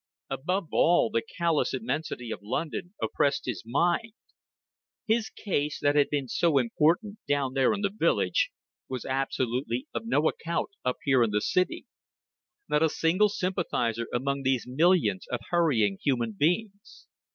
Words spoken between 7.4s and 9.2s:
there in the village, was